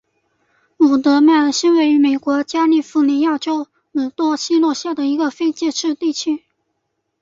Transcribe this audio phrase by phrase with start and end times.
[0.77, 6.43] 伍德曼是位于美国加利福尼亚州门多西诺县的一个非建制地区。